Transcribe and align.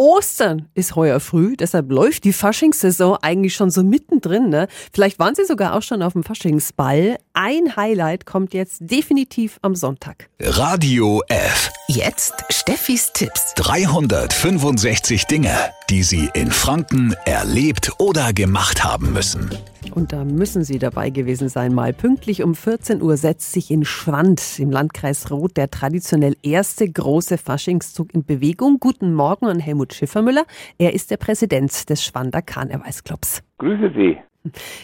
Ostern 0.00 0.66
ist 0.72 0.96
heuer 0.96 1.20
früh, 1.20 1.58
deshalb 1.58 1.90
läuft 1.92 2.24
die 2.24 2.32
Faschingssaison 2.32 3.18
eigentlich 3.20 3.54
schon 3.54 3.70
so 3.70 3.84
mittendrin. 3.84 4.48
Ne? 4.48 4.66
Vielleicht 4.94 5.18
waren 5.18 5.34
Sie 5.34 5.44
sogar 5.44 5.74
auch 5.74 5.82
schon 5.82 6.02
auf 6.02 6.14
dem 6.14 6.22
Faschingsball. 6.22 7.18
Ein 7.34 7.76
Highlight 7.76 8.24
kommt 8.24 8.54
jetzt 8.54 8.78
definitiv 8.80 9.58
am 9.60 9.74
Sonntag. 9.74 10.30
Radio 10.40 11.22
F. 11.28 11.70
Jetzt 11.86 12.32
Steffis 12.48 13.12
Tipps. 13.12 13.52
365 13.56 15.26
Dinge, 15.26 15.54
die 15.90 16.02
Sie 16.02 16.30
in 16.32 16.50
Franken 16.50 17.14
erlebt 17.26 17.92
oder 17.98 18.32
gemacht 18.32 18.82
haben 18.82 19.12
müssen. 19.12 19.50
Und 19.94 20.12
da 20.12 20.24
müssen 20.24 20.62
Sie 20.62 20.78
dabei 20.78 21.10
gewesen 21.10 21.48
sein. 21.48 21.74
Mal 21.74 21.92
pünktlich 21.92 22.42
um 22.42 22.54
14 22.54 23.02
Uhr 23.02 23.16
setzt 23.16 23.52
sich 23.52 23.70
in 23.70 23.84
Schwand 23.84 24.58
im 24.58 24.70
Landkreis 24.70 25.30
Roth 25.30 25.56
der 25.56 25.70
traditionell 25.70 26.36
erste 26.42 26.90
große 26.90 27.38
Faschingszug 27.38 28.14
in 28.14 28.24
Bewegung. 28.24 28.78
Guten 28.80 29.14
Morgen 29.14 29.46
an 29.46 29.58
Helmut 29.58 29.92
Schiffermüller. 29.94 30.44
Er 30.78 30.94
ist 30.94 31.10
der 31.10 31.16
Präsident 31.16 31.90
des 31.90 32.04
Schwander 32.04 32.42
Karnevalsclubs. 32.42 33.42
Grüße 33.58 33.92
Sie. 33.94 34.18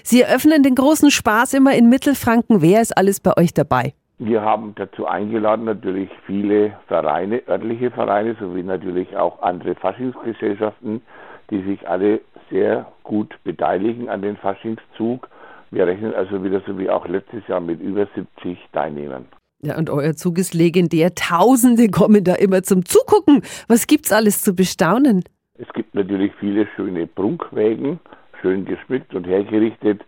Sie 0.02 0.22
eröffnen 0.22 0.62
den 0.62 0.74
großen 0.74 1.10
Spaß 1.10 1.54
immer 1.54 1.74
in 1.74 1.88
Mittelfranken. 1.88 2.60
Wer 2.60 2.82
ist 2.82 2.96
alles 2.96 3.20
bei 3.20 3.36
euch 3.36 3.54
dabei? 3.54 3.94
Wir 4.18 4.40
haben 4.40 4.74
dazu 4.76 5.06
eingeladen 5.06 5.66
natürlich 5.66 6.08
viele 6.24 6.74
Vereine, 6.88 7.42
örtliche 7.46 7.90
Vereine, 7.90 8.34
sowie 8.40 8.62
natürlich 8.62 9.14
auch 9.14 9.42
andere 9.42 9.74
Faschingsgesellschaften, 9.74 11.02
die 11.50 11.62
sich 11.62 11.88
alle 11.88 12.20
sehr 12.50 12.92
gut 13.02 13.34
beteiligen 13.44 14.08
an 14.08 14.22
den 14.22 14.36
Faschingszug. 14.36 15.28
Wir 15.70 15.86
rechnen 15.86 16.14
also 16.14 16.42
wieder 16.44 16.62
so 16.66 16.78
wie 16.78 16.88
auch 16.88 17.06
letztes 17.08 17.46
Jahr 17.48 17.60
mit 17.60 17.80
über 17.80 18.06
70 18.14 18.58
Teilnehmern. 18.72 19.26
Ja, 19.62 19.76
und 19.78 19.90
euer 19.90 20.14
Zug 20.14 20.38
ist 20.38 20.54
legendär. 20.54 21.14
Tausende 21.14 21.88
kommen 21.88 22.24
da 22.24 22.34
immer 22.34 22.62
zum 22.62 22.84
Zugucken. 22.84 23.42
Was 23.68 23.86
gibt's 23.86 24.12
alles 24.12 24.42
zu 24.42 24.54
bestaunen? 24.54 25.24
Es 25.58 25.66
gibt 25.72 25.94
natürlich 25.94 26.32
viele 26.38 26.66
schöne 26.76 27.06
Prunkwägen, 27.06 27.98
schön 28.42 28.64
geschmückt 28.64 29.14
und 29.14 29.26
hergerichtet. 29.26 30.02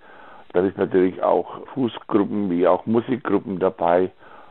Da 0.52 0.60
ist 0.60 0.76
natürlich 0.76 1.22
auch 1.22 1.66
Fußgruppen 1.74 2.50
wie 2.50 2.66
auch 2.66 2.84
Musikgruppen 2.86 3.58
dabei. 3.58 4.10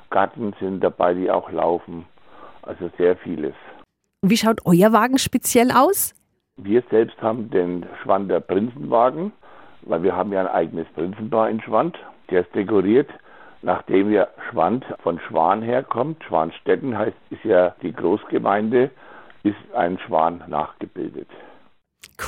Garten 0.10 0.54
sind 0.60 0.84
dabei, 0.84 1.14
die 1.14 1.30
auch 1.30 1.52
laufen. 1.52 2.06
Also 2.64 2.90
sehr 2.98 3.16
vieles. 3.18 3.54
Wie 4.22 4.38
schaut 4.38 4.62
euer 4.66 4.92
Wagen 4.92 5.20
speziell 5.20 5.72
aus? 5.72 6.14
Wir 6.58 6.84
selbst 6.90 7.22
haben 7.22 7.52
den 7.52 7.86
Schwander 8.02 8.40
Prinzenwagen, 8.40 9.32
weil 9.84 10.02
wir 10.02 10.16
haben 10.16 10.34
ja 10.34 10.42
ein 10.42 10.48
eigenes 10.48 10.88
Prinzenpaar 10.96 11.50
in 11.50 11.62
Schwand. 11.62 11.96
Der 12.32 12.42
ist 12.42 12.56
dekoriert, 12.56 13.10
nachdem 13.62 14.12
ja 14.12 14.28
Schwand 14.50 14.84
von 15.04 15.20
Schwan 15.20 15.62
herkommt. 15.62 16.24
Schwanstetten 16.24 16.98
heißt, 16.98 17.16
ist 17.30 17.44
ja 17.44 17.76
die 17.84 17.94
Großgemeinde, 17.94 18.90
ist 19.44 19.76
ein 19.76 20.00
Schwan 20.00 20.44
nachgebildet. 20.48 21.30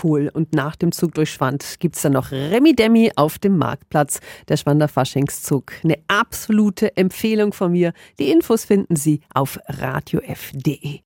Cool. 0.03 0.29
Und 0.31 0.53
nach 0.53 0.75
dem 0.75 0.91
Zug 0.91 1.15
durch 1.15 1.31
Schwand 1.31 1.77
gibt's 1.79 2.03
dann 2.03 2.13
noch 2.13 2.31
Remi 2.31 2.75
Demi 2.75 3.11
auf 3.15 3.39
dem 3.39 3.57
Marktplatz, 3.57 4.19
der 4.47 4.57
Schwander 4.57 4.87
Faschingszug. 4.87 5.71
Eine 5.83 5.97
absolute 6.07 6.95
Empfehlung 6.95 7.53
von 7.53 7.71
mir. 7.71 7.93
Die 8.19 8.31
Infos 8.31 8.65
finden 8.65 8.95
Sie 8.95 9.21
auf 9.33 9.59
radiof.de. 9.67 10.97